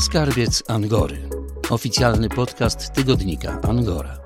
[0.00, 1.28] Skarbiec Angory.
[1.70, 4.18] Oficjalny podcast tygodnika Angora.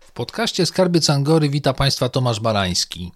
[0.00, 3.12] W podcaście Skarbiec Angory wita Państwa Tomasz Barański.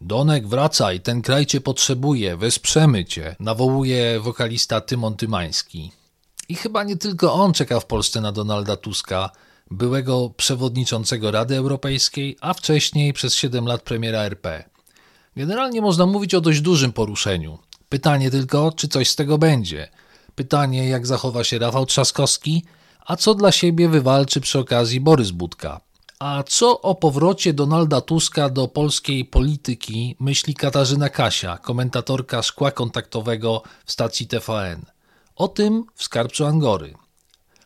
[0.00, 5.92] Donek, wracaj, ten kraj Cię potrzebuje, wesprzemy Cię, nawołuje wokalista Tymon Tymański.
[6.48, 9.30] I chyba nie tylko on czeka w Polsce na Donalda Tuska,
[9.70, 14.64] byłego przewodniczącego Rady Europejskiej, a wcześniej przez 7 lat premiera RP.
[15.36, 17.58] Generalnie można mówić o dość dużym poruszeniu.
[17.88, 19.88] Pytanie tylko, czy coś z tego będzie.
[20.40, 22.64] Pytanie, jak zachowa się Rafał Trzaskowski,
[23.06, 25.80] a co dla siebie wywalczy przy okazji Borys Budka.
[26.18, 33.62] A co o powrocie Donalda Tuska do polskiej polityki myśli Katarzyna Kasia, komentatorka szkła kontaktowego
[33.84, 34.82] w stacji TVN?
[35.36, 36.94] O tym w skarbcu Angory.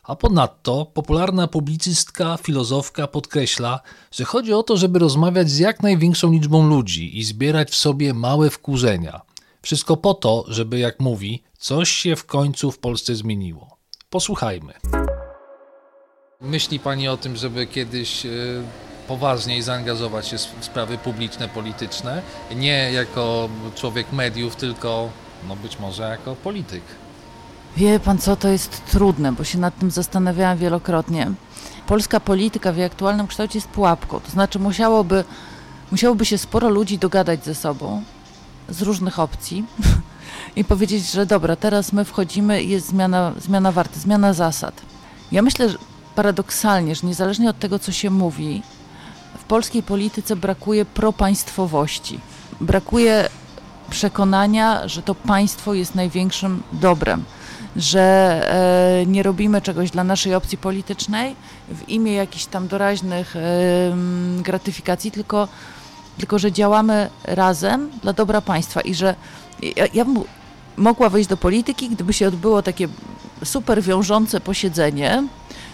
[0.03, 3.79] A ponadto popularna publicystka, filozofka podkreśla,
[4.11, 8.13] że chodzi o to, żeby rozmawiać z jak największą liczbą ludzi i zbierać w sobie
[8.13, 9.21] małe wkurzenia.
[9.65, 13.77] Wszystko po to, żeby, jak mówi, coś się w końcu w Polsce zmieniło.
[14.09, 14.73] Posłuchajmy.
[16.41, 18.29] Myśli Pani o tym, żeby kiedyś e,
[19.07, 22.21] poważniej zaangażować się w sprawy publiczne, polityczne,
[22.55, 25.09] nie jako człowiek mediów, tylko
[25.47, 26.83] no być może jako polityk?
[27.77, 31.31] Wie pan co, to jest trudne, bo się nad tym zastanawiałam wielokrotnie.
[31.87, 35.23] Polska polityka w jej aktualnym kształcie jest pułapką, to znaczy musiałoby,
[35.91, 38.03] musiałoby się sporo ludzi dogadać ze sobą
[38.69, 39.65] z różnych opcji
[40.55, 44.81] i powiedzieć, że dobra, teraz my wchodzimy i jest zmiana, zmiana warty, zmiana zasad.
[45.31, 45.77] Ja myślę że
[46.15, 48.61] paradoksalnie, że niezależnie od tego, co się mówi,
[49.37, 52.19] w polskiej polityce brakuje propaństwowości.
[52.61, 53.29] Brakuje
[53.89, 57.25] przekonania, że to państwo jest największym dobrem
[57.75, 58.01] że
[59.01, 61.35] e, nie robimy czegoś dla naszej opcji politycznej
[61.69, 63.35] w imię jakichś tam doraźnych
[64.39, 65.47] gratyfikacji, tylko,
[66.17, 69.15] tylko że działamy razem dla dobra państwa i że
[69.75, 70.23] ja, ja bym
[70.77, 72.87] mogła wejść do polityki, gdyby się odbyło takie
[73.43, 75.27] super wiążące posiedzenie,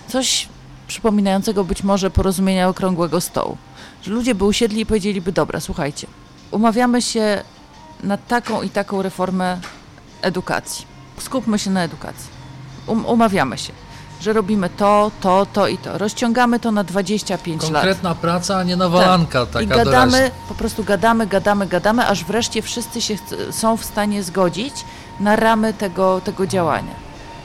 [0.07, 0.49] coś
[0.87, 3.57] przypominającego być może porozumienia okrągłego stołu.
[4.03, 6.07] Że ludzie by usiedli i powiedzieliby, dobra, słuchajcie,
[6.51, 7.43] umawiamy się
[8.03, 9.59] na taką i taką reformę
[10.21, 12.29] edukacji skupmy się na edukacji.
[12.87, 13.73] Um, umawiamy się,
[14.21, 15.97] że robimy to, to, to i to.
[15.97, 17.83] Rozciągamy to na 25 Konkretna lat.
[17.83, 19.49] Konkretna praca, a nie nawalanka tak.
[19.49, 20.35] taka I gadamy, doraźna.
[20.47, 23.15] po prostu gadamy, gadamy, gadamy, aż wreszcie wszyscy się
[23.51, 24.73] są w stanie zgodzić
[25.19, 26.93] na ramy tego, tego działania.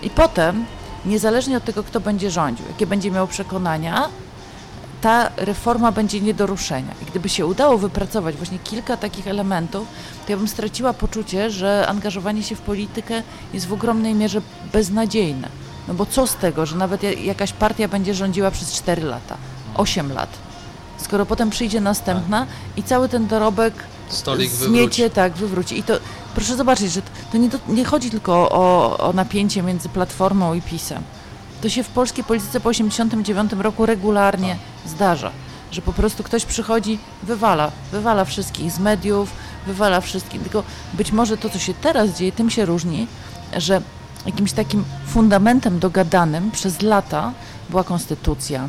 [0.03, 0.65] I potem,
[1.05, 4.09] niezależnie od tego, kto będzie rządził, jakie będzie miał przekonania,
[5.01, 6.95] ta reforma będzie nie do ruszenia.
[7.03, 9.89] I gdyby się udało wypracować właśnie kilka takich elementów,
[10.27, 13.23] to ja bym straciła poczucie, że angażowanie się w politykę
[13.53, 14.41] jest w ogromnej mierze
[14.73, 15.49] beznadziejne.
[15.89, 19.37] No bo co z tego, że nawet jakaś partia będzie rządziła przez 4 lata,
[19.75, 20.29] 8 lat,
[20.99, 23.75] skoro potem przyjdzie następna i cały ten dorobek
[24.09, 25.79] Stolik zmiecie, tak, wywróci.
[25.79, 25.99] I to
[26.35, 27.03] proszę zobaczyć, że
[27.33, 31.03] to nie, do, nie chodzi tylko o, o napięcie między Platformą i PiSem.
[31.63, 35.31] To się w polskiej polityce po 1989 roku regularnie zdarza,
[35.73, 39.31] że po prostu ktoś przychodzi, wywala, wywala wszystkich z mediów,
[39.67, 40.43] wywala wszystkich.
[40.43, 40.63] Tylko
[40.95, 43.07] być może to, co się teraz dzieje, tym się różni,
[43.57, 43.83] że
[44.27, 47.33] jakimś takim fundamentem dogadanym przez lata
[47.71, 48.69] była konstytucja,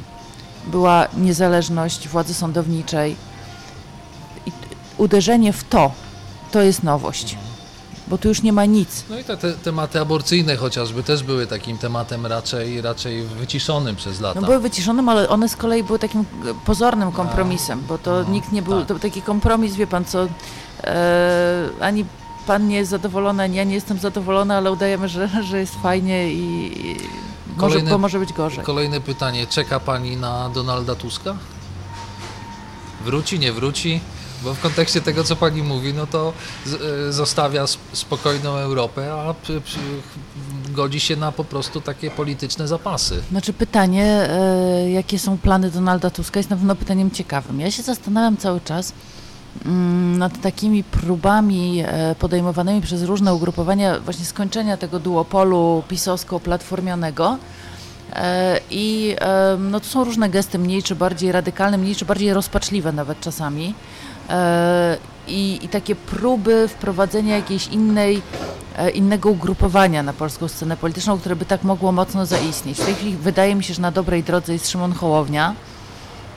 [0.68, 3.16] była niezależność władzy sądowniczej.
[4.46, 4.52] I
[4.98, 5.92] uderzenie w to,
[6.52, 7.38] to jest nowość
[8.08, 9.04] bo tu już nie ma nic.
[9.10, 14.22] No i te, te, tematy aborcyjne chociażby też były takim tematem raczej, raczej wyciszonym przez
[14.22, 14.42] lata.
[14.42, 16.26] No były wyciszonym, ale one z kolei były takim
[16.66, 18.88] pozornym kompromisem, bo to no, nikt nie był, tak.
[18.88, 20.28] to taki kompromis, wie pan co,
[20.84, 22.06] e, ani
[22.48, 26.72] pan nie jest zadowolony, ja nie jestem zadowolona, ale udajemy, że, że jest fajnie i,
[26.88, 26.98] i
[27.58, 28.64] kolejne, może, może być gorzej.
[28.64, 31.36] Kolejne pytanie, czeka pani na Donalda Tuska?
[33.06, 34.02] Wróci, nie wróci?
[34.44, 36.34] Bo w kontekście tego, co pani mówi, no to
[37.08, 39.36] e, zostawia spokojną Europę, a
[40.70, 43.24] godzi się na po prostu takie polityczne zapasy.
[43.30, 47.60] Znaczy pytanie, e, jakie są plany Donalda Tuska jest na pewno pytaniem ciekawym.
[47.60, 48.94] Ja się zastanawiam cały czas
[50.18, 57.38] nad takimi próbami e, podejmowanymi przez różne ugrupowania właśnie skończenia tego duopolu pisowsko-platformionego.
[58.72, 59.16] I
[59.60, 63.74] no, to są różne gesty, mniej czy bardziej radykalne, mniej czy bardziej rozpaczliwe nawet czasami.
[64.30, 68.22] E, i, i takie próby wprowadzenia jakiejś innej,
[68.78, 72.78] e, innego ugrupowania na polską scenę polityczną, które by tak mogło mocno zaistnieć.
[72.78, 75.56] W tej chwili wydaje mi się, że na dobrej drodze jest Szymon Hołownia.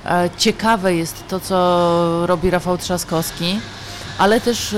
[0.04, 3.60] E, ciekawe jest to, co robi Rafał Trzaskowski,
[4.18, 4.76] ale też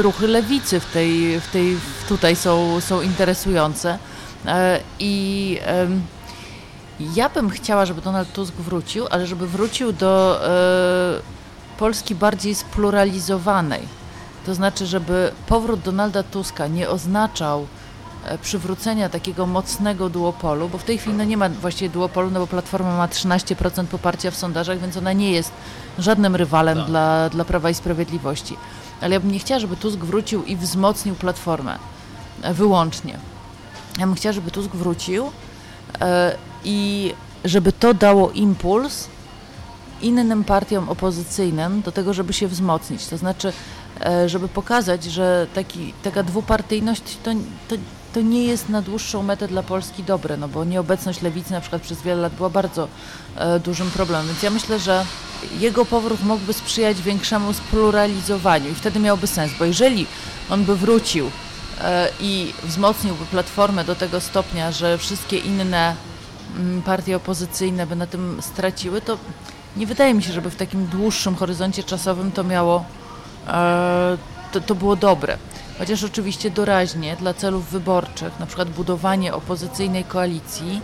[0.00, 1.76] ruchy lewicy w tej, w tej,
[2.08, 3.98] tutaj są, są interesujące.
[4.98, 5.58] I
[7.14, 10.40] ja bym chciała, żeby Donald Tusk wrócił, ale żeby wrócił do
[11.78, 13.80] Polski bardziej spluralizowanej.
[14.46, 17.66] To znaczy, żeby powrót Donalda Tuska nie oznaczał e,
[18.42, 22.46] przywrócenia takiego mocnego duopolu, bo w tej chwili no nie ma właściwie duopolu, no bo
[22.46, 25.52] Platforma ma 13% poparcia w sondażach, więc ona nie jest
[25.98, 26.86] żadnym rywalem Tak.
[26.86, 28.56] dla, dla Prawa i Sprawiedliwości.
[29.00, 31.78] Ale ja bym nie chciała, żeby Tusk wrócił i wzmocnił Platformę
[32.42, 33.18] e, wyłącznie.
[33.98, 35.30] Ja bym chciała, żeby Tusk wrócił
[36.00, 37.12] e, i
[37.44, 39.08] żeby to dało impuls
[40.02, 43.06] innym partiom opozycyjnym do tego, żeby się wzmocnić.
[43.06, 43.52] To znaczy,
[44.00, 47.30] e, żeby pokazać, że taki, taka dwupartyjność to,
[47.68, 47.76] to,
[48.12, 51.82] to nie jest na dłuższą metę dla Polski dobre, no bo nieobecność lewicy na przykład
[51.82, 52.88] przez wiele lat była bardzo
[53.36, 54.26] e, dużym problemem.
[54.26, 55.04] Więc ja myślę, że
[55.58, 60.06] jego powrót mógłby sprzyjać większemu spluralizowaniu i wtedy miałby sens, bo jeżeli
[60.50, 61.30] on by wrócił
[61.80, 65.96] e, i wzmocniłby Platformę do tego stopnia, że wszystkie inne
[66.56, 69.18] mm, partie opozycyjne by na tym straciły, to
[69.76, 72.84] nie wydaje mi się, żeby w takim dłuższym horyzoncie czasowym to miało,
[73.48, 74.18] e,
[74.52, 75.38] to, to było dobre.
[75.82, 80.80] Chociaż oczywiście doraźnie dla celów wyborczych, na przykład budowanie opozycyjnej koalicji,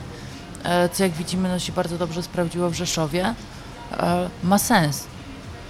[0.64, 3.34] e, co jak widzimy no, się bardzo dobrze sprawdziło w Rzeszowie,
[3.92, 5.04] e, ma sens.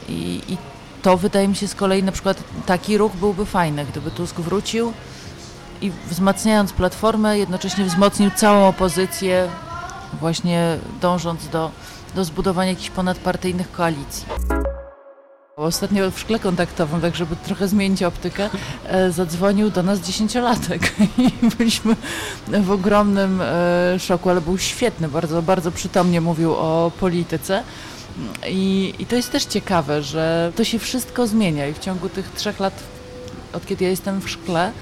[0.08, 0.56] I, I
[1.02, 4.92] to wydaje mi się z kolei na przykład taki ruch byłby fajny, gdyby Tusk wrócił
[5.80, 9.48] i wzmacniając Platformę, jednocześnie wzmocnił całą opozycję,
[10.20, 11.70] właśnie dążąc do,
[12.14, 14.26] do zbudowania jakichś ponadpartyjnych koalicji.
[15.58, 18.50] Ostatnio w szkle kontaktowym, tak żeby trochę zmienić optykę,
[18.87, 21.96] e, zadzwonił do nas dziesięciolatek i byliśmy
[22.49, 27.62] w ogromnym e, szoku, ale był świetny, bardzo, bardzo przytomnie mówił o polityce.
[28.49, 32.31] I, I to jest też ciekawe, że to się wszystko zmienia i w ciągu tych
[32.31, 32.82] trzech lat,
[33.52, 34.72] od kiedy ja jestem w szkle,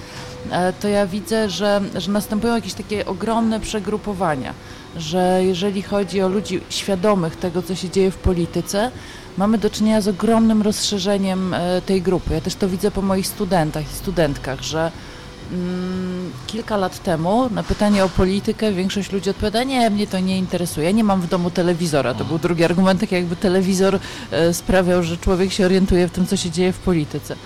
[0.50, 4.55] e, to ja widzę, że, że następują jakieś takie ogromne przegrupowania,
[4.96, 8.90] że jeżeli chodzi o ludzi świadomych tego, co się dzieje w polityce,
[9.37, 12.35] mamy do czynienia z ogromnym rozszerzeniem e, tej grupy.
[12.35, 14.93] Ja też to widzę po moich studentach i studentkach, że
[15.53, 20.38] mm, kilka lat temu na pytanie o politykę większość ludzi odpowiada, nie, mnie to nie
[20.38, 22.15] interesuje, nie mam w domu telewizora.
[22.15, 23.99] To był drugi argument, tak jakby telewizor
[24.31, 27.37] e, sprawiał, że człowiek się orientuje w tym, co się dzieje w polityce.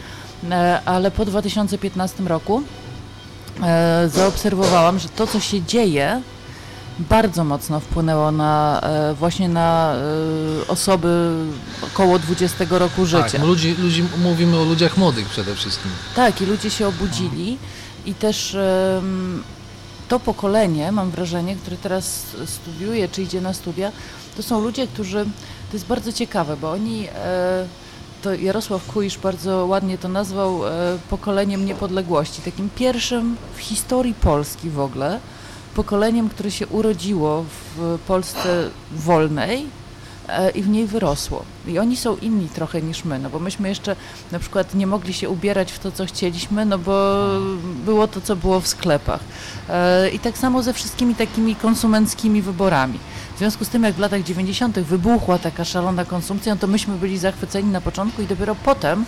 [0.51, 2.63] E, ale po 2015 roku
[4.07, 6.23] zaobserwowałam, że to, co się dzieje,
[7.08, 11.35] bardzo mocno wpłynęło na e, właśnie na e, osoby
[11.82, 13.31] około 20 roku życia.
[13.31, 15.91] Tak, ludzi, ludzi, mówimy o ludziach młodych przede wszystkim.
[16.17, 17.58] Tak, i ludzie się obudzili
[18.06, 18.56] i też
[20.11, 23.93] to pokolenie, mam wrażenie, które teraz studiuje czy idzie na studia,
[24.37, 25.25] to są ludzie, którzy,
[25.70, 27.67] to jest bardzo ciekawe, bo oni, e,
[28.23, 30.70] to Jarosław Kuisz bardzo ładnie to nazwał e,
[31.11, 35.20] pokoleniem niepodległości, takim pierwszym w historii Polski w ogóle,
[35.75, 37.45] pokoleniem, które się urodziło
[37.77, 39.67] w Polsce wolnej
[40.29, 41.45] e, i w niej wyrosło.
[41.67, 43.97] I oni są inni trochę niż my, no bo myśmy jeszcze
[44.33, 47.25] na przykład nie mogli się ubierać w to, co chcieliśmy, no bo
[47.85, 49.21] było to, co było w sklepach.
[49.69, 52.99] E, I tak samo ze wszystkimi takimi konsumenckimi wyborami.
[53.41, 54.79] W związku z tym, jak w latach 90.
[54.79, 59.05] wybuchła taka szalona konsumpcja, no to myśmy byli zachwyceni na początku i dopiero potem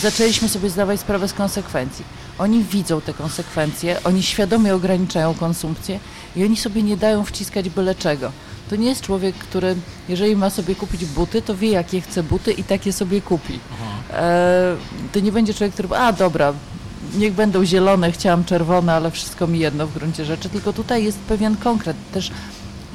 [0.00, 2.04] zaczęliśmy sobie zdawać sprawę z konsekwencji.
[2.38, 6.00] Oni widzą te konsekwencje, oni świadomie ograniczają konsumpcję
[6.36, 8.32] i oni sobie nie dają wciskać byle czego.
[8.70, 9.76] To nie jest człowiek, który
[10.08, 13.58] jeżeli ma sobie kupić buty, to wie jakie chce buty i takie sobie kupi.
[14.12, 14.76] E,
[15.12, 16.52] to nie będzie człowiek, który a dobra,
[17.14, 21.18] niech będą zielone, chciałam czerwone, ale wszystko mi jedno w gruncie rzeczy, tylko tutaj jest
[21.18, 22.30] pewien konkret, też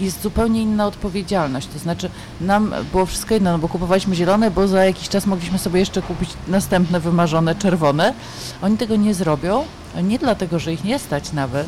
[0.01, 2.09] jest zupełnie inna odpowiedzialność, to znaczy
[2.41, 6.01] nam było wszystko jedno, no bo kupowaliśmy zielone, bo za jakiś czas mogliśmy sobie jeszcze
[6.01, 8.13] kupić następne wymarzone czerwone.
[8.61, 9.63] Oni tego nie zrobią,
[10.03, 11.67] nie dlatego, że ich nie stać nawet,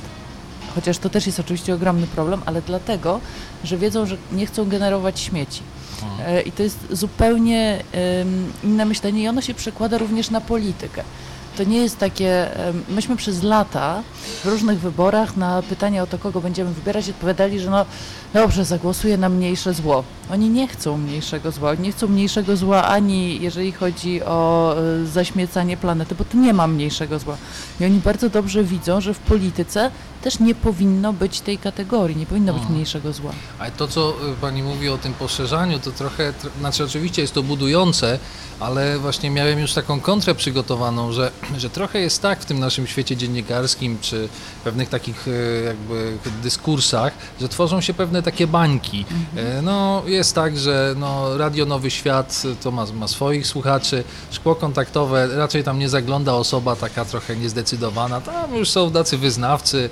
[0.75, 3.19] chociaż to też jest oczywiście ogromny problem, ale dlatego,
[3.63, 5.61] że wiedzą, że nie chcą generować śmieci.
[6.25, 7.83] E, I to jest zupełnie
[8.63, 11.03] inne myślenie i ono się przekłada również na politykę.
[11.57, 12.49] To nie jest takie,
[12.89, 14.03] myśmy przez lata
[14.43, 17.85] w różnych wyborach na pytanie o to, kogo będziemy wybierać, odpowiadali, że no
[18.33, 20.03] dobrze, zagłosuję na mniejsze zło.
[20.31, 25.05] Oni nie chcą mniejszego zła, oni nie chcą mniejszego zła ani jeżeli chodzi o e,
[25.05, 27.37] zaśmiecanie planety, bo tu nie ma mniejszego zła.
[27.79, 29.91] I oni bardzo dobrze widzą, że w polityce
[30.23, 32.73] też nie powinno być tej kategorii, nie powinno być Mhm.
[32.75, 33.31] mniejszego zła.
[33.59, 37.33] Ale to, co y, Pani mówi o tym poszerzaniu, to trochę, tr- znaczy oczywiście jest
[37.33, 38.19] to budujące,
[38.59, 42.87] ale właśnie miałem już taką kontrę przygotowaną, że, że trochę jest tak w tym naszym
[42.87, 44.29] świecie dziennikarskim, czy
[44.63, 49.05] pewnych takich y, jakby dyskursach, że tworzą się pewne takie bańki.
[49.37, 54.55] Y, No jest tak, że no, Radio Nowy Świat to ma, ma swoich słuchaczy, szkło
[54.55, 59.89] kontaktowe, raczej tam nie zagląda osoba taka trochę niezdecydowana, tam już są tacy wyznawcy,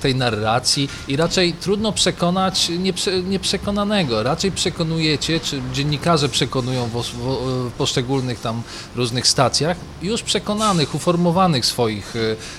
[0.00, 4.22] tej narracji i raczej trudno przekonać nieprze, nieprzekonanego.
[4.22, 8.62] Raczej przekonujecie, czy dziennikarze przekonują w, w, poszczególnych tam
[8.96, 12.14] różnych stacjach już przekonanych, uformowanych swoich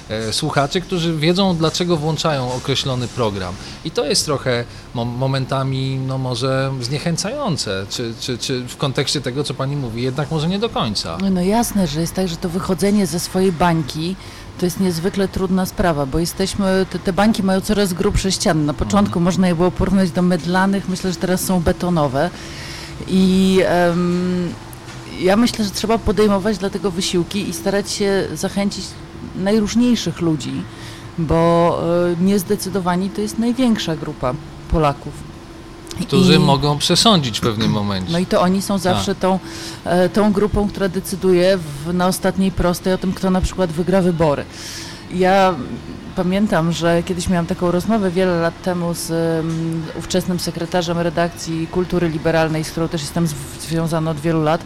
[0.09, 3.55] e, słuchaczy, którzy wiedzą, dlaczego włączają określony program.
[3.85, 9.53] I to jest trochę momentami, no może zniechęcające, czy, czy, czy w kontekście tego, co
[9.53, 11.17] pani mówi, jednak może nie do końca.
[11.31, 14.15] No jasne, że jest tak, że to wychodzenie ze swojej bańki
[14.59, 18.65] to jest niezwykle trudna sprawa, bo jesteśmy, te, te bańki mają coraz grubsze ściany.
[18.65, 19.23] Na początku mhm.
[19.23, 22.29] można je było porównać do mydlanych, myślę, że teraz są betonowe.
[23.07, 24.53] I um,
[25.19, 28.85] ja myślę, że trzeba podejmować dlatego wysiłki i starać się zachęcić
[29.35, 30.63] najróżniejszych ludzi,
[31.17, 31.79] bo
[32.19, 34.33] e, niezdecydowani to jest największa grupa
[34.71, 35.32] Polaków.
[36.01, 38.11] Którzy I, mogą przesądzić w pewnym momencie.
[38.11, 39.21] No i to oni są zawsze tak.
[39.21, 39.39] tą,
[39.85, 44.01] e, tą grupą, która decyduje w, na ostatniej prostej o tym, kto na przykład wygra
[44.01, 44.45] wybory.
[45.13, 45.55] Ja
[46.15, 52.09] pamiętam, że kiedyś miałam taką rozmowę wiele lat temu z um, ówczesnym sekretarzem redakcji Kultury
[52.09, 53.27] Liberalnej, z którą też jestem
[53.61, 54.61] związana od wielu lat.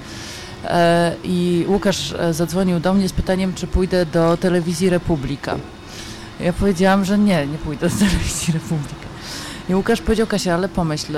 [0.65, 5.55] E, I Łukasz e, zadzwonił do mnie z pytaniem, czy pójdę do telewizji Republika.
[6.39, 9.06] Ja powiedziałam, że nie, nie pójdę do telewizji Republika.
[9.69, 11.13] I Łukasz powiedział, Kasia, ale pomyśl,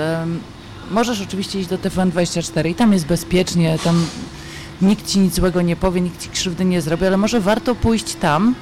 [0.90, 4.06] możesz oczywiście iść do TVN24 i tam jest bezpiecznie, tam
[4.82, 8.14] nikt ci nic złego nie powie, nikt ci krzywdy nie zrobi, ale może warto pójść
[8.14, 8.54] tam,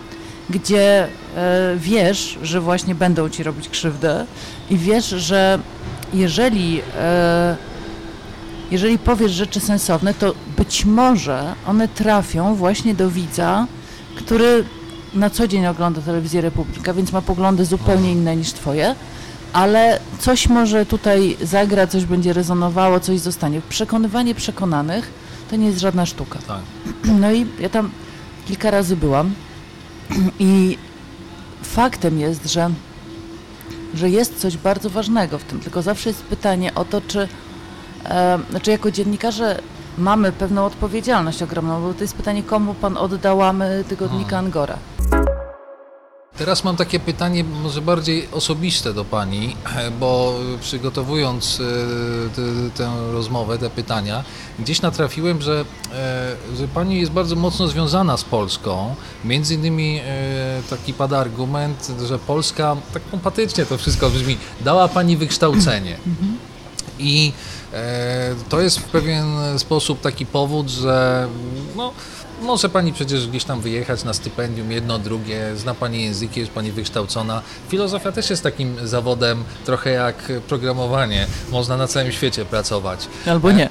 [0.51, 4.27] gdzie e, wiesz, że właśnie będą ci robić krzywdę
[4.71, 5.59] i wiesz, że
[6.15, 7.57] jeżeli, e,
[8.71, 13.67] jeżeli powiesz rzeczy sensowne, to być może one trafią właśnie do widza,
[14.17, 14.65] który
[15.15, 18.95] na co dzień ogląda telewizję Republika, więc ma poglądy zupełnie inne niż twoje,
[19.53, 23.61] ale coś może tutaj zagra, coś będzie rezonowało, coś zostanie.
[23.69, 25.11] Przekonywanie przekonanych
[25.51, 26.39] to nie jest żadna sztuka.
[26.49, 26.61] Tak.
[27.21, 27.91] No i ja tam
[28.47, 29.35] kilka razy byłam
[30.39, 30.79] i
[31.63, 32.71] faktem jest, że,
[33.95, 37.29] że jest coś bardzo ważnego w tym, tylko zawsze jest pytanie o to, czy,
[38.05, 39.61] e, znaczy jako dziennikarze
[39.99, 44.47] mamy pewną odpowiedzialność ogromną, bo to jest pytanie, komu pan oddałamy tygodnika hmm.
[44.47, 44.79] Angora.
[46.39, 49.57] Teraz mam takie pytanie może bardziej osobiste do Pani,
[50.01, 54.25] bo przygotowując e, tę rozmowę, te pytania,
[54.59, 58.95] gdzieś natrafiłem, że, e, że Pani jest bardzo mocno związana z Polską.
[59.25, 65.17] Między innymi e, taki pada argument, że Polska, tak pompatycznie to wszystko brzmi, dała Pani
[65.17, 65.99] wykształcenie.
[66.07, 66.39] Mhm.
[67.01, 67.33] I
[68.49, 69.27] to jest w pewien
[69.59, 71.29] sposób taki powód, że
[71.77, 71.93] no,
[72.43, 76.73] może pani przecież gdzieś tam wyjechać na stypendium, jedno, drugie, zna pani języki, jest pani
[76.73, 77.43] wykształcona.
[77.69, 81.27] Filozofia też jest takim zawodem trochę jak programowanie.
[81.51, 83.09] Można na całym świecie pracować.
[83.27, 83.69] Albo nie.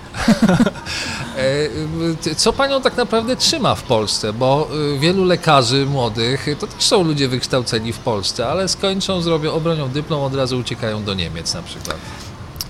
[1.38, 4.34] E, co panią tak naprawdę trzyma w Polsce?
[4.34, 9.52] Bo y, wielu lekarzy młodych to też są ludzie wykształceni w Polsce, ale skończą, zrobią,
[9.52, 11.98] obronią dyplom, od razu uciekają do Niemiec na przykład.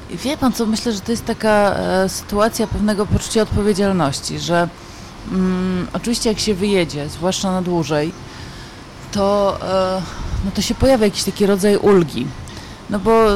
[0.09, 4.69] Wie pan co, myślę, że to jest taka e, sytuacja pewnego poczucia odpowiedzialności, że
[5.31, 8.11] Mm, oczywiście jak się wyjedzie, zwłaszcza na dłużej,
[9.11, 10.01] to, e,
[10.45, 12.27] no to się pojawia jakiś taki rodzaj ulgi.
[12.89, 13.27] No bo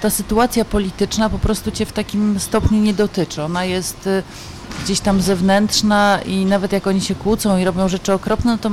[0.00, 3.42] ta sytuacja polityczna po prostu cię w takim stopniu nie dotyczy.
[3.42, 4.22] Ona jest e,
[4.84, 8.70] gdzieś tam zewnętrzna i nawet jak oni się kłócą i robią rzeczy okropne, no to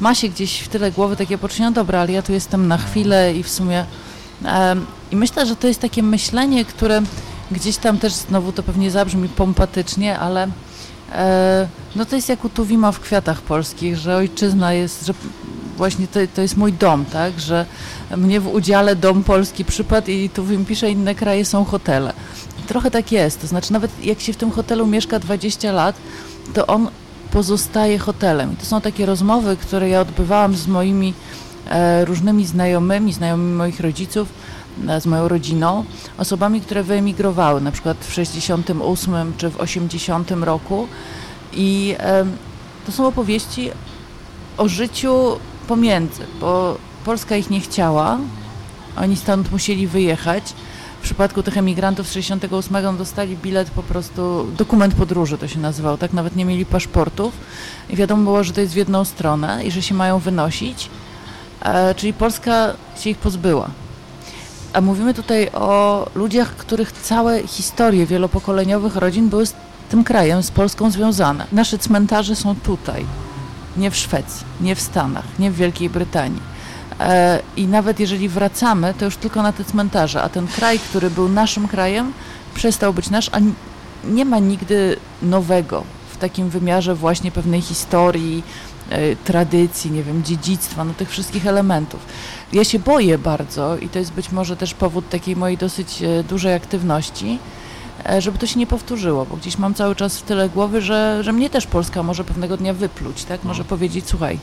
[0.00, 2.78] ma się gdzieś w tyle głowy takie poczucie, no dobra, ale ja tu jestem na
[2.78, 3.84] chwilę i w sumie...
[4.44, 4.76] E,
[5.10, 7.02] I myślę, że to jest takie myślenie, które
[7.50, 10.48] gdzieś tam też znowu to pewnie zabrzmi pompatycznie, ale
[11.96, 15.14] no to jest jak u Tuwima w Kwiatach Polskich, że ojczyzna jest, że
[15.76, 17.66] właśnie to, to jest mój dom, tak, że
[18.16, 22.12] mnie w udziale dom polski przypadł i Tuwim pisze, inne kraje są hotele.
[22.66, 25.96] Trochę tak jest, to znaczy nawet jak się w tym hotelu mieszka 20 lat,
[26.54, 26.88] to on
[27.30, 28.56] pozostaje hotelem.
[28.56, 31.14] To są takie rozmowy, które ja odbywałam z moimi
[31.70, 34.28] e, różnymi znajomymi, znajomymi moich rodziców,
[35.00, 35.84] z moją rodziną,
[36.18, 40.88] osobami, które wyemigrowały, na przykład w 68 czy w 80 roku.
[41.52, 41.96] I
[42.86, 43.70] to są opowieści
[44.56, 48.18] o życiu pomiędzy, bo Polska ich nie chciała,
[48.96, 50.54] oni stąd musieli wyjechać.
[51.00, 55.98] W przypadku tych emigrantów z 68 dostali bilet po prostu, dokument podróży to się nazywał,
[55.98, 57.32] tak nawet nie mieli paszportów
[57.90, 60.90] i wiadomo było, że to jest w jedną stronę i że się mają wynosić,
[61.62, 63.70] e, czyli Polska się ich pozbyła.
[64.72, 69.54] A mówimy tutaj o ludziach, których całe historie wielopokoleniowych rodzin były z
[69.88, 71.46] tym krajem, z Polską związane.
[71.52, 73.06] Nasze cmentarze są tutaj,
[73.76, 76.42] nie w Szwecji, nie w Stanach, nie w Wielkiej Brytanii.
[77.00, 81.10] E, I nawet jeżeli wracamy, to już tylko na te cmentarze, a ten kraj, który
[81.10, 82.12] był naszym krajem,
[82.54, 83.38] przestał być nasz, a
[84.04, 88.42] nie ma nigdy nowego w takim wymiarze właśnie pewnej historii,
[89.24, 92.00] tradycji, nie wiem, dziedzictwa, no tych wszystkich elementów.
[92.52, 96.24] Ja się boję bardzo i to jest być może też powód takiej mojej dosyć e,
[96.24, 97.38] dużej aktywności,
[98.10, 101.24] e, żeby to się nie powtórzyło, bo gdzieś mam cały czas w tyle głowy, że,
[101.24, 103.44] że mnie też Polska może pewnego dnia wypluć, tak?
[103.44, 103.68] Może No.
[103.68, 104.38] powiedzieć, słuchaj,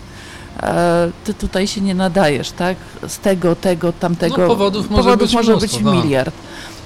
[0.64, 2.78] e, ty tutaj się nie nadajesz, tak?
[3.08, 4.38] Z tego, tego, tamtego.
[4.38, 6.04] No, powodów może powodów być może mnóstwo, być tak.
[6.04, 6.36] miliard.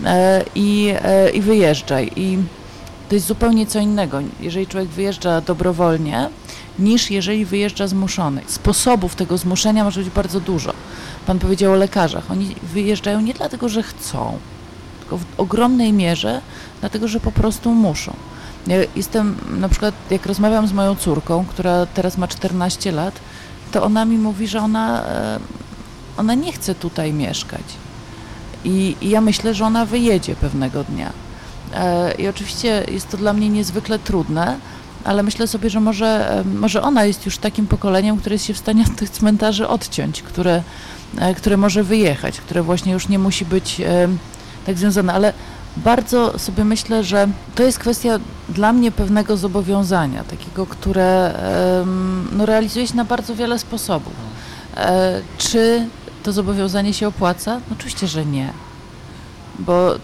[0.05, 2.12] E, i, e, I wyjeżdżaj.
[2.15, 2.38] I
[3.12, 6.30] to jest zupełnie co innego, jeżeli człowiek wyjeżdża dobrowolnie,
[6.80, 8.41] niż jeżeli wyjeżdża zmuszony.
[8.48, 10.74] Sposobów tego zmuszenia może być bardzo dużo.
[11.27, 12.32] Pan powiedział o lekarzach.
[12.32, 14.38] Oni wyjeżdżają nie dlatego, że chcą,
[15.00, 16.41] tylko w ogromnej mierze
[16.80, 18.13] dlatego, że po prostu muszą.
[18.68, 23.20] Ja jestem, na przykład, jak rozmawiam z moją córką, która teraz ma 14 lat,
[23.72, 25.39] to ona mi mówi, że ona, e,
[26.18, 27.63] ona nie chce tutaj mieszkać.
[28.65, 31.12] I, I ja myślę, że ona wyjedzie pewnego dnia.
[31.73, 34.57] E, I oczywiście jest to dla mnie niezwykle trudne,
[35.03, 38.53] ale myślę sobie, że może, e, może ona jest już takim pokoleniem, które jest się
[38.53, 40.63] w stanie od tych cmentarzy odciąć, które,
[41.17, 43.81] e, które może wyjechać, które właśnie już nie musi być
[44.65, 45.13] tak związane.
[45.13, 45.33] Ale
[45.77, 51.33] bardzo sobie myślę, że to jest kwestia dla mnie pewnego zobowiązania, takiego, które
[52.31, 54.13] no, realizuje się na bardzo wiele sposobów.
[55.37, 55.87] Czy
[56.23, 57.55] to zobowiązanie się opłaca?
[57.55, 58.53] No, oczywiście, że nie.
[59.59, 59.95] Bo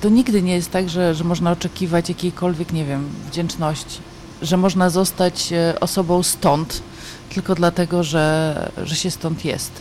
[0.00, 4.00] to nigdy nie jest tak, że, że można oczekiwać jakiejkolwiek, nie wiem, wdzięczności,
[4.42, 6.82] że można zostać e, osobą stąd
[7.28, 9.72] tylko dlatego, że, że się stąd jest.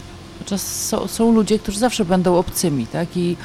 [0.45, 3.17] Czas są, są ludzie, którzy zawsze będą obcymi, tak?
[3.17, 3.38] I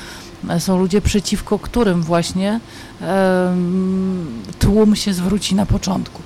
[0.49, 2.61] e, są ludzie, przeciwko którym właśnie
[3.01, 6.23] em, tłum się zwróci na początku.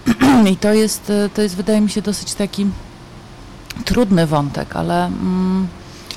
[0.52, 2.66] I to jest, e, to jest, wydaje mi się, dosyć taki
[3.84, 5.68] trudny wątek, ale, mm,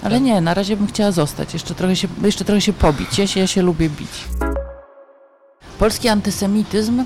[0.04, 3.20] ale nie, na razie bym chciała zostać, jeszcze trochę się, jeszcze trochę się pobić.
[3.20, 4.28] Ja się, ja się lubię bić.
[5.80, 7.04] Polski antysemityzm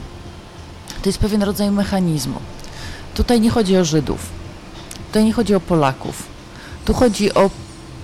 [1.01, 2.39] to jest pewien rodzaj mechanizmu.
[3.15, 4.29] Tutaj nie chodzi o Żydów,
[5.08, 6.24] tutaj nie chodzi o Polaków,
[6.86, 7.50] tu chodzi o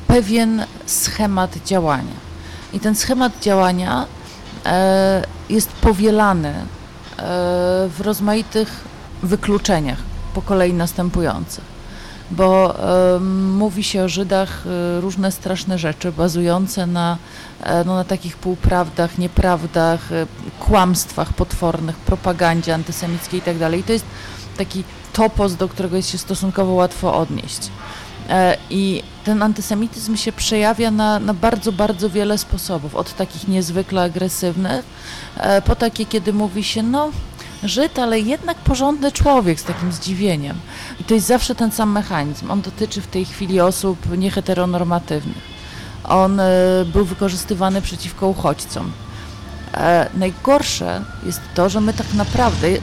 [0.07, 2.25] pewien schemat działania.
[2.73, 4.05] I ten schemat działania
[4.65, 6.55] e, jest powielany e,
[7.89, 8.83] w rozmaitych
[9.23, 9.99] wykluczeniach
[10.33, 11.74] po kolei następujących.
[12.31, 12.75] Bo
[13.65, 17.17] mówi się o Żydach e, różne straszne rzeczy bazujące na,
[17.63, 20.25] e, no, na takich półprawdach, nieprawdach, e,
[20.59, 23.77] kłamstwach potwornych, propagandzie antysemickiej itd.
[23.77, 24.05] I to jest
[24.57, 27.69] taki topos, do którego jest się stosunkowo łatwo odnieść.
[28.69, 32.95] I ten antysemityzm się przejawia na, na bardzo, bardzo wiele sposobów.
[32.95, 34.85] Od takich niezwykle agresywnych,
[35.65, 37.11] po takie, kiedy mówi się, no,
[37.67, 40.57] Żyd, ale jednak porządny człowiek z takim zdziwieniem.
[40.99, 42.51] I to jest zawsze ten sam mechanizm.
[42.51, 45.55] On dotyczy w tej chwili osób nieheteronormatywnych.
[46.03, 46.45] On e,
[46.85, 48.91] był wykorzystywany przeciwko uchodźcom.
[49.73, 52.79] E, najgorsze jest to, że my tak naprawdę, e,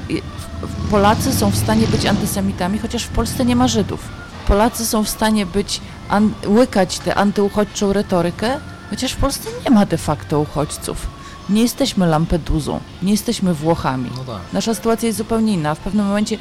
[0.90, 4.08] Polacy są w stanie być antysemitami, chociaż w Polsce nie ma Żydów.
[4.46, 9.86] Polacy są w stanie być, an, łykać tę antyuchodźczą retorykę, chociaż w Polsce nie ma
[9.86, 11.06] de facto uchodźców.
[11.50, 14.10] Nie jesteśmy Lampedusą, nie jesteśmy Włochami.
[14.16, 14.42] No tak.
[14.52, 15.74] Nasza sytuacja jest zupełnie inna.
[15.74, 16.38] W pewnym momencie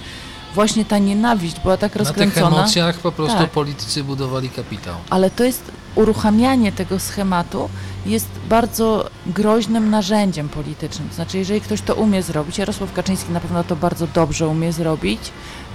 [0.55, 2.47] właśnie ta nienawiść była tak Na tych rozkręcona.
[2.57, 3.49] emocjach po prostu Tak.
[3.49, 4.95] politycy budowali kapitał.
[5.09, 7.69] Ale to jest uruchamianie tego schematu
[8.05, 11.09] jest bardzo groźnym narzędziem politycznym.
[11.09, 14.73] To znaczy, jeżeli ktoś to umie zrobić, Jarosław Kaczyński na pewno to bardzo dobrze umie
[14.73, 15.19] zrobić,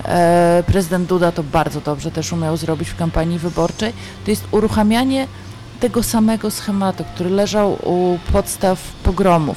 [0.04, 3.92] e, prezydent Duda to bardzo dobrze też umiał zrobić w kampanii wyborczej,
[4.24, 5.26] to jest uruchamianie
[5.76, 9.56] tego samego schematu, który leżał u podstaw pogromów.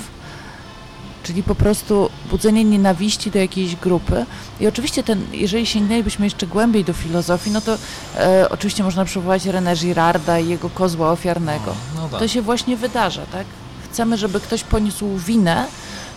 [1.24, 4.26] Czyli po prostu budzenie nienawiści do jakiejś grupy.
[4.60, 7.78] I oczywiście ten, jeżeli sięgnęlibyśmy jeszcze głębiej do filozofii, no to
[8.18, 11.76] e, oczywiście można przywołać René Girarda i jego kozła ofiarnego.
[11.96, 12.20] No tak.
[12.20, 13.46] To się właśnie wydarza, tak?
[13.92, 15.66] Chcemy, żeby ktoś poniósł winę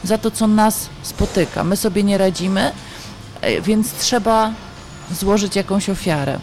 [0.04, 1.64] za to, co nas spotyka.
[1.64, 2.72] My sobie nie radzimy,
[3.40, 4.52] e, więc trzeba
[5.10, 6.38] złożyć jakąś ofiarę.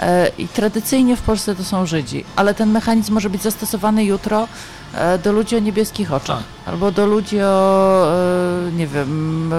[0.00, 4.48] E, I tradycyjnie w Polsce to są Żydzi, ale ten mechanizm może być zastosowany jutro
[4.94, 6.74] e, do ludzi o niebieskich oczach, Tak.
[6.74, 8.06] albo do ludzi o,
[8.68, 9.50] e, nie wiem,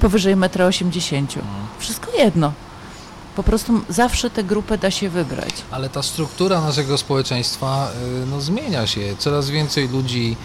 [0.00, 1.22] powyżej 1,80 m.
[1.22, 1.44] Mhm.
[1.78, 2.52] Wszystko jedno.
[3.36, 5.50] Po prostu zawsze tę grupę da się wybrać.
[5.70, 7.88] Ale ta struktura naszego społeczeństwa
[8.30, 9.00] no, zmienia się.
[9.18, 10.36] Coraz więcej ludzi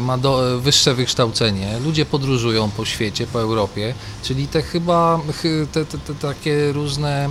[0.00, 1.78] ma do, wyższe wykształcenie.
[1.84, 7.28] Ludzie podróżują po świecie, po Europie, czyli te chyba chy- te, te, te takie różne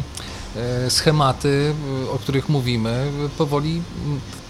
[0.89, 1.73] schematy,
[2.05, 3.81] y, o których mówimy, powoli,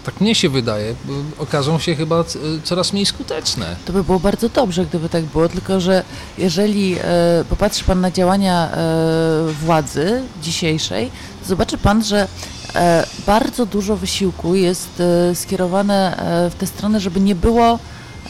[0.04, 0.94] tak mnie się wydaje,
[1.38, 2.24] okażą się chyba y,
[2.64, 3.76] coraz mniej skuteczne.
[3.84, 6.04] To by było bardzo dobrze, gdyby tak było, tylko że
[6.38, 11.10] jeżeli e, popatrzy Pan na działania e, władzy dzisiejszej,
[11.46, 12.28] zobaczy Pan, że
[12.74, 17.78] e, bardzo dużo wysiłku jest e, skierowane e, w tę stronę, żeby nie było,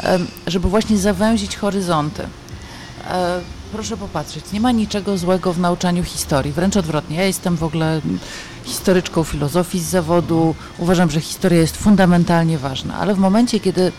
[0.01, 2.23] e, żeby właśnie zawęzić horyzonty.
[3.73, 7.17] Proszę popatrzeć, nie ma niczego złego w nauczaniu historii, wręcz odwrotnie.
[7.17, 8.01] Ja jestem w ogóle
[8.65, 13.93] historyczką filozofii z zawodu, uważam, że historia jest fundamentalnie ważna, ale w momencie, kiedy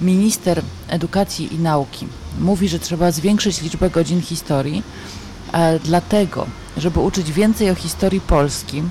[0.00, 2.06] minister edukacji i nauki
[2.40, 4.82] mówi, że trzeba zwiększyć liczbę godzin historii,
[5.52, 8.82] e, dlatego, żeby uczyć więcej o historii Polski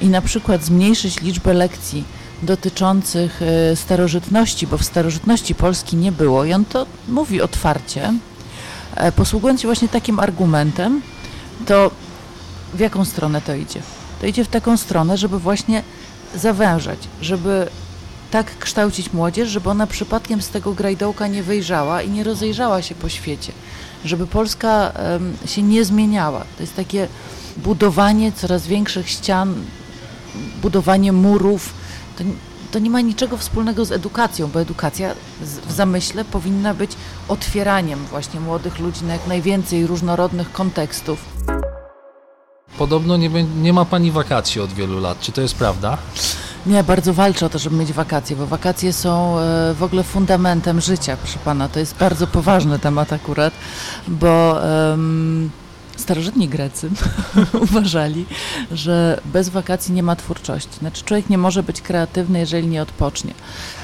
[0.00, 2.04] i na przykład zmniejszyć liczbę lekcji
[2.42, 8.12] dotyczących e, starożytności, bo w starożytności Polski nie było i on to mówi otwarcie,
[9.16, 11.02] posługując się właśnie takim argumentem,
[11.66, 11.90] to
[12.74, 13.80] w jaką stronę to idzie?
[14.20, 15.82] To idzie w taką stronę, żeby właśnie
[16.34, 17.68] zawężać, żeby
[18.30, 22.94] tak kształcić młodzież, żeby ona przypadkiem z tego grajdołka nie wyjrzała i nie rozejrzała się
[22.94, 23.52] po świecie,
[24.04, 26.40] żeby Polska um, się nie zmieniała.
[26.56, 27.08] To jest takie
[27.56, 29.54] budowanie coraz większych ścian,
[30.62, 31.74] budowanie murów.
[32.18, 32.24] To,
[32.76, 36.90] to nie ma niczego wspólnego z edukacją, bo edukacja w zamyśle powinna być
[37.28, 41.24] otwieraniem właśnie młodych ludzi na jak najwięcej różnorodnych kontekstów.
[42.78, 45.20] Podobno nie, nie ma pani wakacji od wielu lat.
[45.20, 45.98] Czy to jest prawda?
[46.66, 50.80] Nie, bardzo walczę o to, żeby mieć wakacje, bo wakacje są e, w ogóle fundamentem
[50.80, 51.68] życia, proszę pana.
[51.68, 53.54] To jest bardzo poważny temat akurat,
[54.08, 54.60] bo
[54.90, 55.50] um,
[55.96, 56.90] starożytni Grecy
[57.70, 58.26] uważali,
[58.72, 60.78] że bez wakacji nie ma twórczości.
[60.78, 63.34] Znaczy, człowiek nie może być kreatywny, jeżeli nie odpocznie.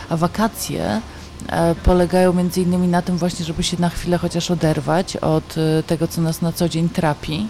[0.08, 1.00] A wakacje
[1.48, 5.82] e, polegają między innymi na tym właśnie, żeby się na chwilę chociaż oderwać od e,
[5.82, 7.46] tego, co nas na co dzień trapi,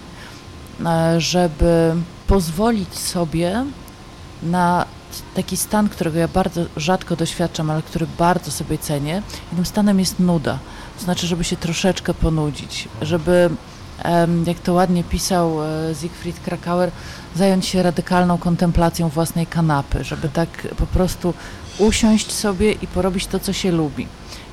[1.19, 1.95] żeby
[2.27, 3.65] pozwolić sobie
[4.43, 4.87] na
[5.35, 9.23] taki stan, którego ja bardzo rzadko doświadczam, ale który bardzo sobie cenię.
[9.53, 10.59] I tym stanem jest nuda.
[10.99, 13.51] To znaczy, żeby się troszeczkę ponudzić, żeby,
[14.47, 16.91] jak to ładnie pisał e, Siegfried Krakauer,
[17.37, 21.35] zająć się radykalną kontemplacją własnej kanapy, żeby tak po prostu
[21.79, 24.07] usiąść sobie i porobić to, co się lubi.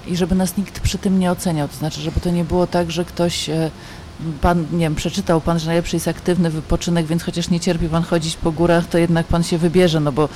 [0.07, 1.67] I żeby nas nikt przy tym nie oceniał.
[1.67, 3.71] To znaczy, żeby to nie było tak, że ktoś e,
[4.41, 8.03] pan, nie wiem, przeczytał pan, że najlepszy jest aktywny wypoczynek, więc chociaż nie cierpi pan
[8.03, 10.29] chodzić po górach, to jednak pan się wybierze, no bo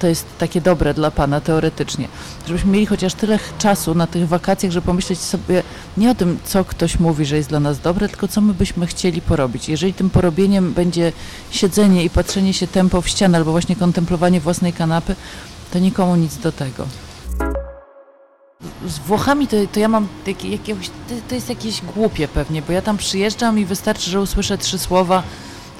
[0.00, 2.08] to jest takie dobre dla pana teoretycznie.
[2.46, 5.62] Żebyśmy mieli chociaż tyle czasu na tych wakacjach, żeby pomyśleć sobie
[5.96, 8.86] nie o tym, co ktoś mówi, że jest dla nas dobre, tylko co my byśmy
[8.86, 9.68] chcieli porobić.
[9.68, 11.12] Jeżeli tym porobieniem będzie
[11.50, 15.16] siedzenie i patrzenie się tempo w ścianę, albo właśnie kontemplowanie własnej kanapy,
[15.72, 16.86] to nikomu nic do tego
[18.86, 20.08] z Włochami to, to ja mam
[20.44, 24.58] jakiegoś, to, to, jest jakieś głupie pewnie, bo ja tam przyjeżdżam i wystarczy, że usłyszę
[24.58, 25.22] trzy słowa,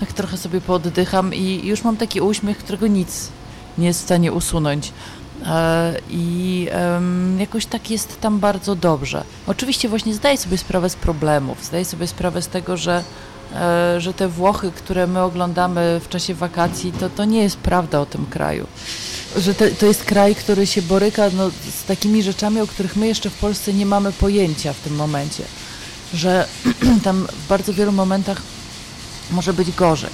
[0.00, 3.28] tak trochę sobie pooddycham i już mam taki uśmiech, którego nic
[3.78, 4.92] nie jest w stanie usunąć.
[5.46, 6.68] E, I
[7.38, 9.24] jakoś tak jest tam bardzo dobrze.
[9.46, 13.04] Oczywiście właśnie zdaję sobie sprawę z problemów, zdaję sobie sprawę z tego, że,
[13.54, 18.00] e, że te Włochy, które my oglądamy w czasie wakacji, to, to nie jest prawda
[18.00, 18.66] o tym kraju
[19.36, 23.06] że to, to, jest kraj, który się boryka no, z takimi rzeczami, o których my
[23.06, 25.44] jeszcze w Polsce nie mamy pojęcia w tym momencie.
[26.14, 26.46] Że
[27.04, 28.42] tam w bardzo wielu momentach
[29.30, 30.10] może być gorzej.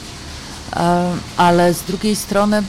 [1.37, 2.63] Ale z drugiej strony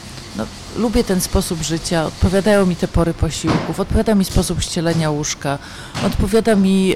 [0.77, 5.57] lubię ten sposób życia, odpowiadają mi te pory posiłków, odpowiada mi sposób ścielenia łóżka,
[6.05, 6.95] odpowiada mi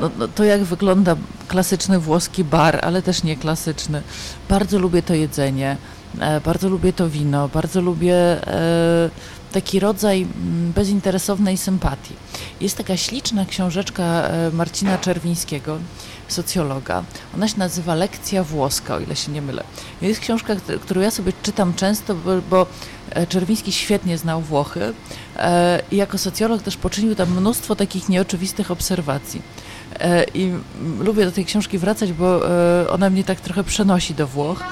[0.00, 1.16] no, no, to, jak wygląda
[1.48, 4.02] klasyczny włoski bar, ale też nie klasyczny.
[4.48, 5.76] Bardzo lubię to jedzenie.
[6.20, 9.10] E, bardzo lubię to wino, bardzo lubię e,
[9.52, 12.14] taki rodzaj mm, bezinteresownej sympatii.
[12.60, 15.78] Jest taka śliczna książeczka e, Marcina Czerwińskiego,
[16.28, 17.04] socjologa.
[17.34, 19.64] Ona się nazywa Lekcja włoska, o ile się nie mylę.
[20.02, 22.66] Jest książka, którą ja sobie czytam często, bo, bo
[23.28, 24.94] Czerwiński świetnie znał Włochy
[25.90, 29.42] i jako socjolog też poczynił tam mnóstwo takich nieoczywistych obserwacji.
[30.34, 30.52] I
[30.98, 32.40] lubię do tej książki wracać, bo
[32.90, 34.64] ona mnie tak trochę przenosi do Włoch.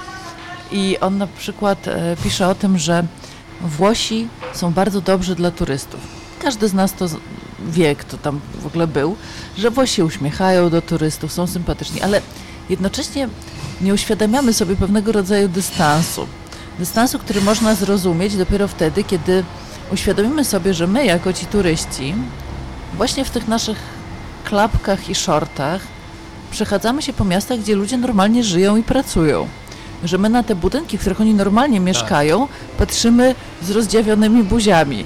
[0.73, 3.05] I on na przykład e, pisze o tym, że
[3.61, 6.01] Włosi są bardzo dobrzy dla turystów.
[6.43, 7.07] Każdy z nas to
[7.67, 9.17] wie, kto tam w ogóle był,
[9.59, 12.23] że Włosi uśmiechają do turystów, są sympatyczni, ale
[12.71, 13.29] jednocześnie
[13.81, 16.27] nie uświadamiamy sobie pewnego rodzaju dystansu.
[16.79, 19.45] Dystansu, który można zrozumieć dopiero wtedy, kiedy
[19.93, 22.15] uświadomimy sobie, że my, jako ci turyści,
[22.97, 23.79] właśnie w tych naszych
[24.45, 25.81] klapkach i shortach
[26.51, 29.49] przechadzamy się po miastach, gdzie ludzie normalnie żyją i pracują
[30.05, 31.87] że my na te budynki, w których oni normalnie tak.
[31.87, 32.57] mieszkają, tak.
[32.79, 35.05] patrzymy z rozdziawionymi buziami.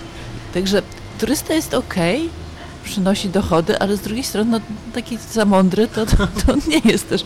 [0.55, 0.83] Także
[1.19, 1.95] turysta jest ok,
[2.85, 4.61] przynosi dochody, ale z drugiej strony no,
[4.95, 7.25] taki za mądry to, to, to nie jest też.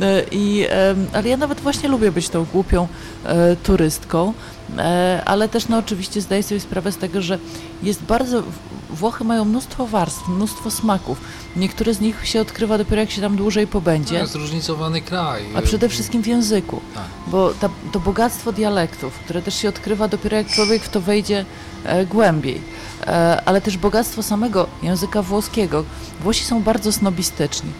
[0.00, 0.66] E, I,
[1.12, 2.88] ale ja nawet właśnie lubię być tą głupią
[3.24, 4.32] e, turystką,
[4.78, 7.38] e, ale też no, oczywiście zdaję sobie sprawę z tego, że
[7.82, 8.42] jest bardzo
[8.90, 11.20] Włochy mają mnóstwo warstw, mnóstwo smaków.
[11.56, 14.14] Niektóre z nich się odkrywa dopiero jak się tam dłużej pobędzie.
[14.14, 15.42] To jest zróżnicowany kraj.
[15.54, 16.80] A przede wszystkim w języku.
[16.94, 17.04] Tak.
[17.26, 21.44] Bo ta, to bogactwo dialektów, które też się odkrywa dopiero jak człowiek w to wejdzie
[21.84, 22.60] e, głębiej.
[23.06, 25.84] E, ale też bogactwo samego języka włoskiego.
[26.20, 27.70] Włosi są bardzo snobistyczni.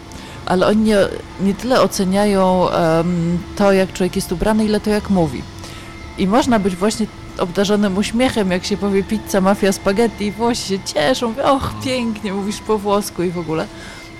[0.45, 0.97] ale oni nie,
[1.41, 5.41] nie tyle oceniają um, to, jak człowiek jest ubrany, ile to, jak mówi.
[6.17, 7.07] I można być właśnie
[7.39, 12.33] obdarzonym uśmiechem, jak się powie pizza, mafia, spaghetti i Włosi się cieszą, mówią, och, pięknie,
[12.33, 13.67] mówisz po włosku i w ogóle.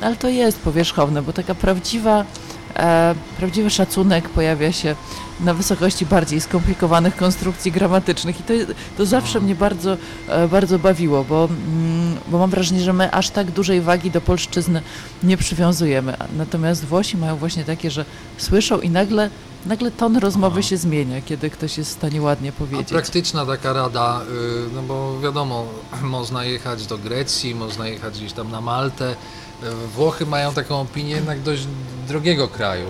[0.01, 2.25] Ale to jest powierzchowne, bo taka prawdziwa,
[2.75, 4.95] e, prawdziwy szacunek pojawia się
[5.39, 8.53] na wysokości bardziej skomplikowanych konstrukcji gramatycznych i to,
[8.97, 9.97] to zawsze mnie bardzo,
[10.27, 14.21] e, bardzo bawiło, bo, mm, bo mam wrażenie, że my aż tak dużej wagi do
[14.21, 14.81] polszczyzny
[15.23, 16.17] nie przywiązujemy.
[16.37, 18.05] Natomiast Włosi mają właśnie takie, że
[18.37, 19.29] słyszą i nagle
[19.65, 22.87] nagle ton rozmowy się zmienia, kiedy ktoś jest w stanie ładnie powiedzieć.
[22.89, 25.65] A praktyczna taka rada, y, no bo wiadomo,
[26.01, 29.15] można jechać do Grecji, można jechać gdzieś tam na Maltę.
[29.95, 31.67] Włochy mają taką opinię jednak dość
[32.07, 32.89] drogiego kraju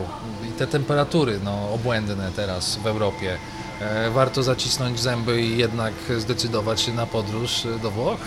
[0.50, 3.38] i te temperatury no, obłędne teraz w Europie.
[3.82, 8.20] E, warto zacisnąć zęby i jednak zdecydować się na podróż do Włoch?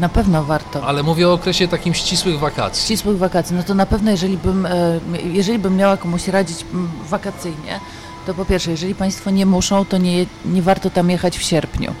[0.00, 0.86] Na pewno warto.
[0.86, 2.84] Ale mówię o okresie takim ścisłych wakacji.
[2.84, 3.56] Ścisłych wakacji.
[3.56, 6.64] No to na pewno, jeżeli bym, e, jeżeli bym miała komuś radzić
[7.08, 7.80] wakacyjnie,
[8.26, 11.94] to po pierwsze, jeżeli Państwo nie muszą, to nie, nie warto tam jechać w sierpniu.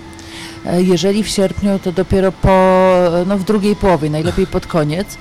[0.66, 2.88] E, jeżeli w sierpniu, to dopiero po,
[3.26, 5.18] no w drugiej połowie, najlepiej pod koniec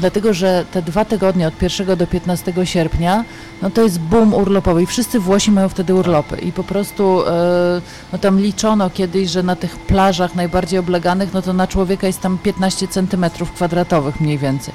[0.00, 3.24] dlatego że te dwa tygodnie od 1 do 15 sierpnia,
[3.62, 7.80] no to jest boom urlopowy i wszyscy Włosi mają wtedy urlopy i po prostu e,
[8.12, 12.20] no tam liczono kiedyś, że na tych plażach najbardziej obleganych, no to na człowieka jest
[12.20, 14.74] tam 15 centymetrów kwadratowych mniej więcej.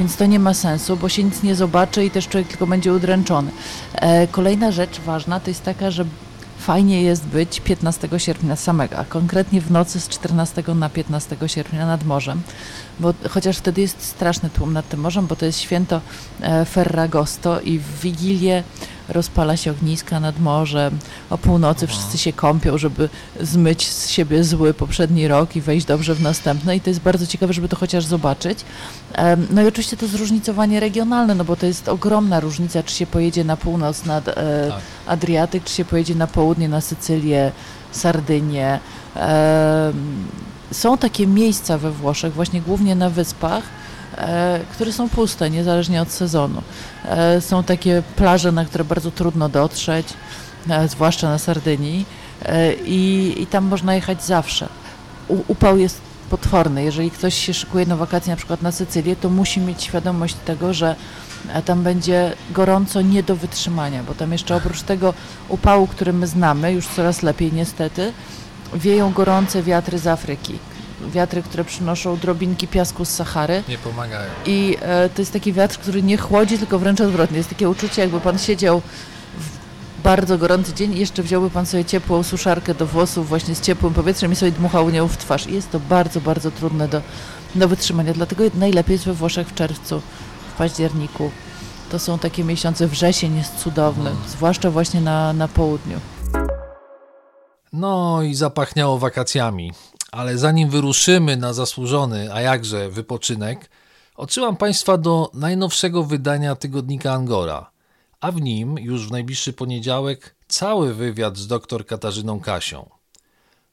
[0.00, 2.92] Więc to nie ma sensu, bo się nic nie zobaczy i też człowiek tylko będzie
[2.92, 3.50] udręczony.
[3.94, 6.04] E, kolejna rzecz ważna to jest taka, że
[6.62, 11.86] fajnie jest być 15 sierpnia samego, a konkretnie w nocy z 14 na 15 sierpnia
[11.86, 12.42] nad morzem,
[13.00, 16.00] bo chociaż wtedy jest straszny tłum nad tym morzem, bo to jest święto
[16.40, 18.62] e, Ferragosto i w Wigilię
[19.08, 20.98] rozpala się ogniska nad morzem,
[21.30, 23.08] o północy wszyscy się kąpią, żeby
[23.40, 27.26] zmyć z siebie zły poprzedni rok i wejść dobrze w następne i to jest bardzo
[27.26, 28.58] ciekawe, żeby to chociaż zobaczyć.
[29.50, 33.44] No i oczywiście to zróżnicowanie regionalne, no bo to jest ogromna różnica, czy się pojedzie
[33.44, 34.80] na północ nad e, tak.
[35.06, 37.52] Adriatyk, czy się pojedzie na południe, na Sycylię,
[37.92, 38.78] Sardynię.
[40.72, 43.64] Są takie miejsca we Włoszech, właśnie głównie na wyspach,
[44.72, 46.62] które są puste, niezależnie od sezonu.
[47.04, 50.06] E, są takie plaże, na które bardzo trudno dotrzeć,
[50.70, 52.04] e, zwłaszcza na Sardynii
[52.84, 54.68] i, i tam można jechać zawsze.
[55.28, 56.82] U, upał jest potworny.
[56.82, 60.74] Jeżeli ktoś się szykuje na wakacje na przykład na Sycylię, to musi mieć świadomość tego,
[60.74, 60.96] że
[61.64, 65.14] tam będzie gorąco nie do wytrzymania, bo tam jeszcze oprócz tego
[65.48, 68.12] upału, który my znamy, już coraz lepiej niestety,
[68.74, 70.58] wieją gorące wiatry z Afryki
[71.10, 73.62] wiatry, które przynoszą drobinki piasku z Sahary.
[73.68, 74.30] Nie pomagają.
[74.46, 77.36] I e, to jest taki wiatr, który nie chłodzi, tylko wręcz odwrotnie.
[77.36, 78.82] Jest takie uczucie, jakby pan siedział
[79.38, 79.62] w
[80.02, 83.94] bardzo gorący dzień i jeszcze wziąłby pan sobie ciepłą suszarkę do włosów właśnie z ciepłym
[83.94, 85.46] powietrzem i sobie dmuchał nią w twarz.
[85.46, 87.02] I jest to bardzo, bardzo trudne do,
[87.54, 88.12] do wytrzymania.
[88.12, 90.02] Dlatego najlepiej jest we Włoszech w czerwcu,
[90.54, 91.30] w październiku.
[91.90, 94.22] To są takie miesiące, wrzesień jest cudowny, mm.
[94.28, 96.00] zwłaszcza właśnie na, na południu.
[97.72, 99.72] No i zapachniało wakacjami.
[100.12, 103.70] Ale zanim wyruszymy na zasłużony, a jakże wypoczynek,
[104.16, 107.70] odsyłam Państwa do najnowszego wydania tygodnika Angora,
[108.20, 112.90] a w nim już w najbliższy poniedziałek cały wywiad z dr Katarzyną Kasią.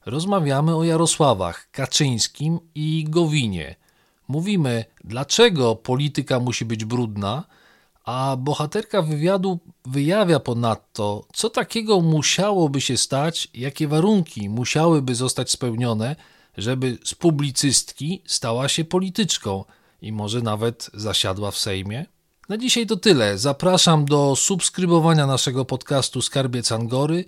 [0.06, 3.76] Rozmawiamy o Jarosławach, Kaczyńskim i Gowinie.
[4.28, 7.44] Mówimy, dlaczego polityka musi być brudna,
[8.04, 16.16] a bohaterka wywiadu wyjawia ponadto, co takiego musiałoby się stać, jakie warunki musiałyby zostać spełnione,
[16.56, 19.64] żeby z publicystki stała się polityczką
[20.02, 22.06] i może nawet zasiadła w Sejmie?
[22.48, 23.38] Na dzisiaj to tyle.
[23.38, 27.24] Zapraszam do subskrybowania naszego podcastu Skarbiec Angory,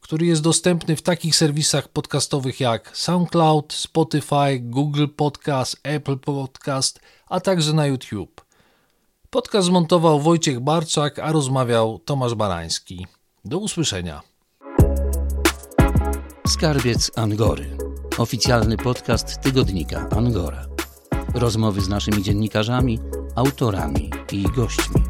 [0.00, 7.40] który jest dostępny w takich serwisach podcastowych jak SoundCloud, Spotify, Google Podcast, Apple Podcast, a
[7.40, 8.43] także na YouTube.
[9.34, 13.06] Podcast zmontował Wojciech Barczak, a rozmawiał Tomasz Barański.
[13.44, 14.22] Do usłyszenia.
[16.46, 17.76] Skarbiec Angory.
[18.18, 20.66] Oficjalny podcast tygodnika Angora.
[21.34, 22.98] Rozmowy z naszymi dziennikarzami,
[23.34, 25.03] autorami i gośćmi.